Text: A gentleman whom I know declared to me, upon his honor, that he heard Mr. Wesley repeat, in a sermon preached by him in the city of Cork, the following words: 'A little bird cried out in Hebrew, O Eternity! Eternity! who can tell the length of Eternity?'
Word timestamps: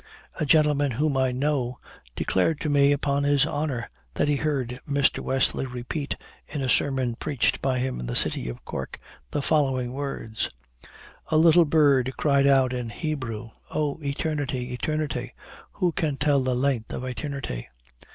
A 0.39 0.47
gentleman 0.47 0.93
whom 0.93 1.15
I 1.15 1.31
know 1.31 1.77
declared 2.15 2.59
to 2.61 2.69
me, 2.69 2.91
upon 2.91 3.21
his 3.23 3.45
honor, 3.45 3.91
that 4.15 4.27
he 4.27 4.37
heard 4.37 4.79
Mr. 4.89 5.19
Wesley 5.19 5.67
repeat, 5.67 6.15
in 6.47 6.63
a 6.63 6.69
sermon 6.69 7.13
preached 7.15 7.61
by 7.61 7.77
him 7.77 7.99
in 7.99 8.07
the 8.07 8.15
city 8.15 8.49
of 8.49 8.65
Cork, 8.65 8.99
the 9.29 9.43
following 9.43 9.93
words: 9.93 10.49
'A 11.27 11.37
little 11.37 11.65
bird 11.65 12.13
cried 12.17 12.47
out 12.47 12.73
in 12.73 12.89
Hebrew, 12.89 13.51
O 13.69 13.99
Eternity! 14.01 14.73
Eternity! 14.73 15.35
who 15.73 15.91
can 15.91 16.17
tell 16.17 16.39
the 16.41 16.55
length 16.55 16.91
of 16.93 17.03
Eternity?' 17.03 17.67